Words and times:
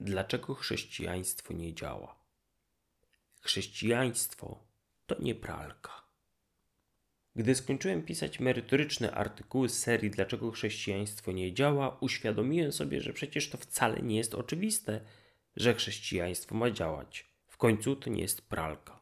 Dlaczego 0.00 0.54
chrześcijaństwo 0.54 1.54
nie 1.54 1.74
działa? 1.74 2.16
Chrześcijaństwo 3.40 4.64
to 5.06 5.16
nie 5.22 5.34
pralka. 5.34 6.06
Gdy 7.36 7.54
skończyłem 7.54 8.02
pisać 8.02 8.40
merytoryczne 8.40 9.12
artykuły 9.12 9.68
z 9.68 9.78
serii 9.78 10.10
Dlaczego 10.10 10.50
chrześcijaństwo 10.50 11.32
nie 11.32 11.52
działa, 11.54 11.96
uświadomiłem 12.00 12.72
sobie, 12.72 13.00
że 13.00 13.12
przecież 13.12 13.50
to 13.50 13.58
wcale 13.58 14.02
nie 14.02 14.16
jest 14.16 14.34
oczywiste, 14.34 15.00
że 15.56 15.74
chrześcijaństwo 15.74 16.54
ma 16.54 16.70
działać. 16.70 17.26
W 17.46 17.56
końcu 17.56 17.96
to 17.96 18.10
nie 18.10 18.22
jest 18.22 18.42
pralka. 18.42 19.00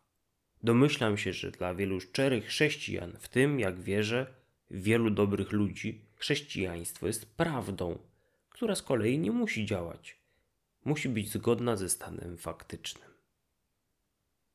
Domyślam 0.63 1.19
się, 1.19 1.33
że 1.33 1.51
dla 1.51 1.75
wielu 1.75 2.01
szczerych 2.01 2.47
chrześcijan, 2.47 3.17
w 3.21 3.29
tym, 3.29 3.61
jak 3.61 3.81
wierzę, 3.81 4.27
wielu 4.71 5.11
dobrych 5.11 5.53
ludzi, 5.53 6.01
chrześcijaństwo 6.17 7.07
jest 7.07 7.27
prawdą, 7.27 7.99
która 8.51 8.75
z 8.75 8.83
kolei 8.83 9.19
nie 9.19 9.31
musi 9.31 9.67
działać. 9.67 10.24
Musi 10.85 11.09
być 11.09 11.31
zgodna 11.31 11.77
ze 11.77 11.89
stanem 11.89 12.37
faktycznym. 12.37 13.15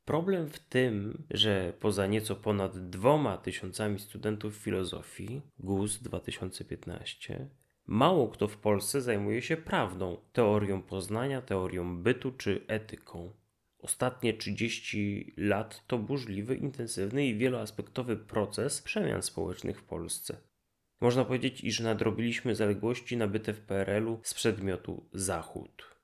Problem 0.06 0.50
w 0.50 0.60
tym, 0.60 1.24
że 1.30 1.74
poza 1.80 2.08
nieco 2.08 2.36
ponad 2.36 2.90
dwoma 2.90 3.38
tysiącami 3.38 4.00
studentów 4.00 4.56
filozofii, 4.56 5.42
GUS 5.60 5.98
2015, 5.98 7.50
mało 7.88 8.28
kto 8.28 8.48
w 8.48 8.58
Polsce 8.58 9.02
zajmuje 9.02 9.42
się 9.42 9.58
prawdą, 9.58 10.18
teorią 10.34 10.82
poznania, 10.82 11.42
teorią 11.42 12.04
bytu 12.04 12.32
czy 12.32 12.66
etyką. 12.68 13.34
Ostatnie 13.80 14.34
30 14.34 15.34
lat 15.38 15.88
to 15.88 15.98
burzliwy, 15.98 16.56
intensywny 16.56 17.28
i 17.28 17.38
wieloaspektowy 17.38 18.18
proces 18.18 18.82
przemian 18.82 19.22
społecznych 19.22 19.80
w 19.80 19.84
Polsce. 19.84 20.38
Można 21.02 21.26
powiedzieć, 21.26 21.64
iż 21.64 21.80
nadrobiliśmy 21.80 22.56
zaległości 22.56 23.18
nabyte 23.18 23.54
w 23.54 23.62
PRL-u 23.62 24.20
z 24.24 24.34
przedmiotu 24.34 25.10
Zachód. 25.14 25.99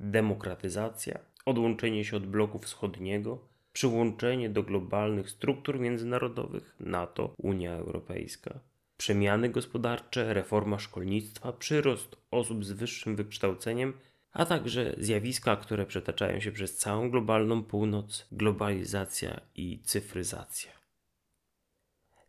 Demokratyzacja, 0.00 1.18
odłączenie 1.44 2.04
się 2.04 2.16
od 2.16 2.26
bloku 2.26 2.58
wschodniego, 2.58 3.48
przyłączenie 3.72 4.50
do 4.50 4.62
globalnych 4.62 5.30
struktur 5.30 5.80
międzynarodowych 5.80 6.76
NATO, 6.80 7.34
Unia 7.38 7.72
Europejska, 7.72 8.60
przemiany 8.96 9.48
gospodarcze, 9.48 10.34
reforma 10.34 10.78
szkolnictwa, 10.78 11.52
przyrost 11.52 12.16
osób 12.30 12.64
z 12.64 12.72
wyższym 12.72 13.16
wykształceniem, 13.16 13.92
a 14.32 14.46
także 14.46 14.94
zjawiska, 14.98 15.56
które 15.56 15.86
przetaczają 15.86 16.40
się 16.40 16.52
przez 16.52 16.76
całą 16.76 17.10
globalną 17.10 17.64
północ, 17.64 18.28
globalizacja 18.32 19.40
i 19.54 19.82
cyfryzacja. 19.84 20.78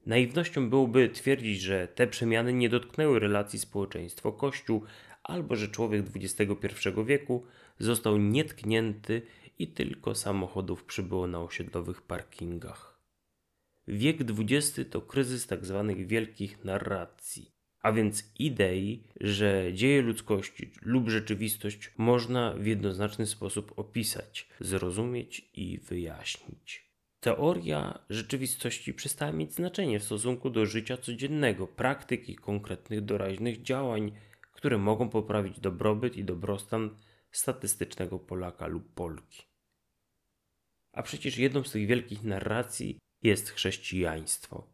Naiwnością 0.06 0.70
byłoby 0.70 1.10
twierdzić, 1.10 1.62
że 1.62 1.88
te 1.88 2.08
przemiany 2.08 2.54
nie 2.54 2.70
dotknęły 2.70 3.20
relacji 3.20 3.60
społeczeństwo-kościół, 3.60 4.82
albo 5.30 5.56
że 5.56 5.68
człowiek 5.68 6.06
XXI 6.16 6.90
wieku 7.06 7.46
został 7.80 8.18
nietknięty 8.18 9.22
i 9.60 9.68
tylko 9.68 10.16
samochodów 10.16 10.84
przybyło 10.84 11.28
na 11.28 11.42
osiedlowych 11.42 12.02
parkingach. 12.02 13.00
Wiek 13.88 14.18
XX 14.22 14.90
to 14.90 15.02
kryzys 15.02 15.48
tzw. 15.48 15.86
Tak 15.88 16.08
wielkich 16.08 16.64
narracji, 16.64 17.52
a 17.82 17.92
więc 17.92 18.32
idei, 18.40 19.04
że 19.22 19.72
dzieje 19.74 20.02
ludzkości 20.02 20.72
lub 20.82 21.10
rzeczywistość 21.10 21.92
można 21.98 22.54
w 22.54 22.66
jednoznaczny 22.66 23.26
sposób 23.26 23.74
opisać, 23.76 24.50
zrozumieć 24.60 25.50
i 25.54 25.78
wyjaśnić. 25.78 26.90
Teoria 27.20 28.00
rzeczywistości 28.10 28.94
przestała 28.94 29.32
mieć 29.32 29.54
znaczenie 29.54 30.00
w 30.00 30.04
stosunku 30.04 30.50
do 30.50 30.66
życia 30.66 30.98
codziennego, 30.98 31.68
praktyki 31.68 32.36
konkretnych 32.36 33.02
doraźnych 33.06 33.62
działań, 33.62 34.12
które 34.60 34.78
mogą 34.78 35.10
poprawić 35.10 35.60
dobrobyt 35.60 36.18
i 36.18 36.24
dobrostan 36.24 36.90
statystycznego 37.32 38.20
Polaka 38.20 38.68
lub 38.68 38.94
Polki. 38.94 39.44
A 40.92 41.04
przecież 41.04 41.38
jedną 41.38 41.64
z 41.64 41.72
tych 41.72 41.88
wielkich 41.88 42.24
narracji 42.24 42.98
jest 43.24 43.50
chrześcijaństwo. 43.50 44.68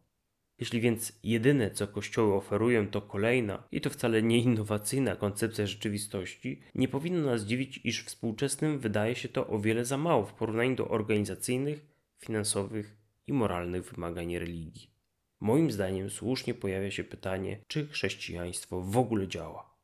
Jeśli 0.58 0.80
więc 0.80 1.12
jedyne, 1.22 1.70
co 1.70 1.88
kościoły 1.88 2.34
oferują, 2.34 2.88
to 2.88 3.00
kolejna 3.00 3.62
i 3.72 3.80
to 3.80 3.90
wcale 3.90 4.22
nie 4.22 4.38
innowacyjna 4.38 5.16
koncepcja 5.16 5.66
rzeczywistości, 5.66 6.62
nie 6.74 6.88
powinno 6.88 7.26
nas 7.26 7.42
dziwić, 7.42 7.80
iż 7.84 8.04
współczesnym 8.04 8.78
wydaje 8.78 9.14
się 9.14 9.28
to 9.28 9.46
o 9.46 9.58
wiele 9.58 9.84
za 9.84 9.96
mało 9.96 10.26
w 10.26 10.34
porównaniu 10.34 10.76
do 10.76 10.88
organizacyjnych, 10.88 11.86
finansowych 12.18 12.96
i 13.26 13.32
moralnych 13.32 13.90
wymagań 13.92 14.38
religii. 14.38 14.90
Moim 15.40 15.70
zdaniem 15.70 16.10
słusznie 16.10 16.54
pojawia 16.54 16.90
się 16.90 17.04
pytanie, 17.04 17.58
czy 17.66 17.88
chrześcijaństwo 17.88 18.80
w 18.80 18.96
ogóle 18.96 19.28
działa, 19.28 19.75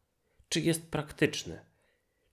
czy 0.53 0.61
jest 0.61 0.91
praktyczne, 0.91 1.65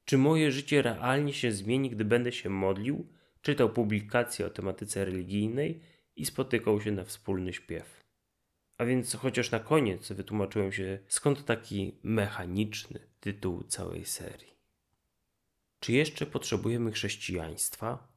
czy 0.05 0.17
moje 0.17 0.51
życie 0.51 0.81
realnie 0.81 1.33
się 1.33 1.51
zmieni, 1.51 1.89
gdy 1.89 2.05
będę 2.05 2.31
się 2.31 2.49
modlił, 2.49 3.13
czytał 3.41 3.69
publikacje 3.69 4.45
o 4.45 4.49
tematyce 4.49 5.05
religijnej 5.05 5.81
i 6.15 6.25
spotykał 6.25 6.81
się 6.81 6.91
na 6.91 7.03
wspólny 7.03 7.53
śpiew. 7.53 8.03
A 8.77 8.85
więc 8.85 9.15
chociaż 9.15 9.51
na 9.51 9.59
koniec 9.59 10.11
wytłumaczyłem 10.11 10.71
się, 10.71 10.99
skąd 11.07 11.45
taki 11.45 11.99
mechaniczny 12.03 12.99
tytuł 13.19 13.63
całej 13.63 14.05
serii. 14.05 14.53
Czy 15.79 15.93
jeszcze 15.93 16.25
potrzebujemy 16.25 16.91
chrześcijaństwa? 16.91 18.07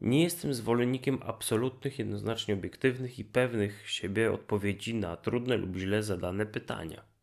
Nie 0.00 0.22
jestem 0.22 0.54
zwolennikiem 0.54 1.18
absolutnych, 1.22 1.98
jednoznacznie 1.98 2.54
obiektywnych 2.54 3.18
i 3.18 3.24
pewnych 3.24 3.90
siebie 3.90 4.32
odpowiedzi 4.32 4.94
na 4.94 5.16
trudne 5.16 5.56
lub 5.56 5.76
źle 5.76 6.02
zadane 6.02 6.46
pytania. 6.46 7.15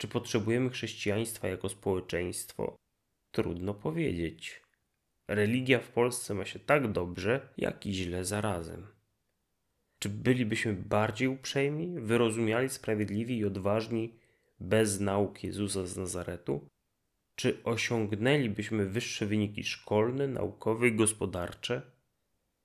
Czy 0.00 0.08
potrzebujemy 0.08 0.70
chrześcijaństwa 0.70 1.48
jako 1.48 1.68
społeczeństwo? 1.68 2.76
Trudno 3.30 3.74
powiedzieć. 3.74 4.62
Religia 5.28 5.78
w 5.78 5.88
Polsce 5.88 6.34
ma 6.34 6.44
się 6.44 6.58
tak 6.58 6.92
dobrze, 6.92 7.48
jak 7.56 7.86
i 7.86 7.94
źle 7.94 8.24
zarazem. 8.24 8.86
Czy 9.98 10.08
bylibyśmy 10.08 10.72
bardziej 10.72 11.28
uprzejmi, 11.28 12.00
wyrozumiali, 12.00 12.68
sprawiedliwi 12.68 13.38
i 13.38 13.44
odważni 13.44 14.14
bez 14.60 15.00
nauk 15.00 15.44
Jezusa 15.44 15.86
z 15.86 15.96
Nazaretu? 15.96 16.68
Czy 17.34 17.64
osiągnęlibyśmy 17.64 18.86
wyższe 18.86 19.26
wyniki 19.26 19.64
szkolne, 19.64 20.28
naukowe 20.28 20.88
i 20.88 20.92
gospodarcze? 20.92 21.82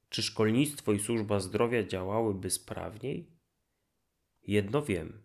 Czy 0.09 0.23
szkolnictwo 0.23 0.94
i 0.94 1.00
służba 1.00 1.40
zdrowia 1.40 1.84
działałyby 1.84 2.50
sprawniej? 2.50 3.28
Jedno 4.47 4.81
wiem. 4.81 5.25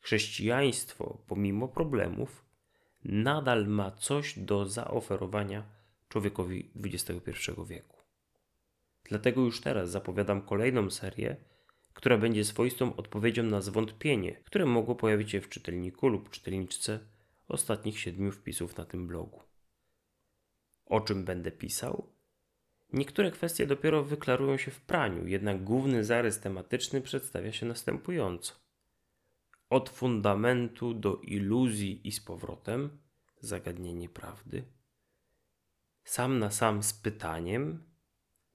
Chrześcijaństwo, 0.00 1.22
pomimo 1.26 1.68
problemów, 1.68 2.44
nadal 3.04 3.66
ma 3.66 3.90
coś 3.90 4.38
do 4.38 4.66
zaoferowania 4.66 5.62
człowiekowi 6.08 6.70
XXI 6.84 7.32
wieku. 7.66 7.96
Dlatego 9.04 9.40
już 9.40 9.60
teraz 9.60 9.90
zapowiadam 9.90 10.42
kolejną 10.42 10.90
serię, 10.90 11.36
która 11.94 12.18
będzie 12.18 12.44
swoistą 12.44 12.96
odpowiedzią 12.96 13.42
na 13.42 13.60
zwątpienie, 13.60 14.32
które 14.32 14.66
mogło 14.66 14.94
pojawić 14.94 15.30
się 15.30 15.40
w 15.40 15.48
czytelniku 15.48 16.08
lub 16.08 16.30
czytelniczce 16.30 17.00
ostatnich 17.48 18.00
siedmiu 18.00 18.32
wpisów 18.32 18.76
na 18.76 18.84
tym 18.84 19.06
blogu. 19.06 19.42
O 20.86 21.00
czym 21.00 21.24
będę 21.24 21.52
pisał? 21.52 22.12
Niektóre 22.92 23.30
kwestie 23.30 23.66
dopiero 23.66 24.04
wyklarują 24.04 24.56
się 24.56 24.70
w 24.70 24.80
praniu, 24.80 25.26
jednak 25.26 25.64
główny 25.64 26.04
zarys 26.04 26.40
tematyczny 26.40 27.00
przedstawia 27.00 27.52
się 27.52 27.66
następująco. 27.66 28.67
Od 29.70 29.90
fundamentu 29.90 30.94
do 30.94 31.16
iluzji 31.16 32.08
i 32.08 32.12
z 32.12 32.20
powrotem 32.20 32.98
zagadnienie 33.40 34.08
prawdy. 34.08 34.64
Sam 36.04 36.38
na 36.38 36.50
sam 36.50 36.82
z 36.82 36.92
pytaniem 36.92 37.88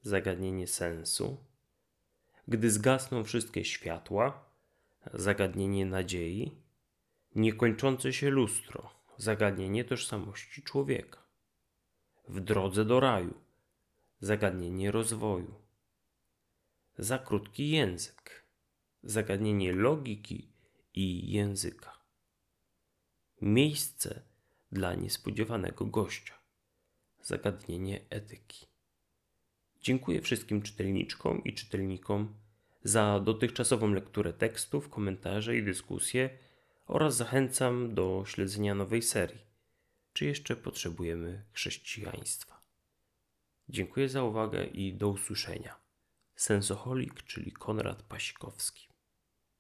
zagadnienie 0.04 0.68
sensu. 0.68 1.38
Gdy 2.48 2.72
zgasną 2.72 3.24
wszystkie 3.24 3.66
światła, 3.66 4.46
zagadnienie 5.14 5.86
nadziei. 5.86 6.52
Niekończące 7.36 8.14
się 8.14 8.30
lustro, 8.30 8.90
zagadnienie 9.18 9.84
tożsamości 9.86 10.64
człowieka. 10.64 11.24
W 12.28 12.40
drodze 12.40 12.86
do 12.86 13.00
raju, 13.00 13.34
zagadnienie 14.20 14.92
rozwoju. 14.92 15.54
Za 16.98 17.18
krótki 17.20 17.70
język, 17.70 18.44
zagadnienie 19.04 19.74
logiki 19.74 20.53
i 20.94 21.32
języka. 21.32 22.00
Miejsce 23.42 24.22
dla 24.72 24.96
niespodziewanego 24.96 25.86
gościa, 25.86 26.34
zagadnienie 27.22 28.02
etyki. 28.10 28.66
Dziękuję 29.82 30.22
wszystkim 30.22 30.62
czytelniczkom 30.62 31.44
i 31.44 31.54
czytelnikom 31.54 32.34
za 32.84 33.20
dotychczasową 33.20 33.94
lekturę 33.94 34.34
tekstów, 34.34 34.90
komentarze 34.90 35.58
i 35.58 35.64
dyskusje 35.64 36.30
oraz 36.86 37.16
zachęcam 37.16 37.96
do 37.96 38.24
śledzenia 38.28 38.76
nowej 38.76 39.02
serii. 39.02 39.42
Czy 40.14 40.26
jeszcze 40.26 40.56
potrzebujemy 40.56 41.46
chrześcijaństwa? 41.52 42.62
Dziękuję 43.70 44.10
za 44.10 44.24
uwagę 44.24 44.66
i 44.66 44.94
do 44.94 45.08
usłyszenia. 45.10 45.76
Sensoholik, 46.36 47.24
czyli 47.24 47.52
Konrad 47.52 48.04
Pasikowski. 48.04 48.93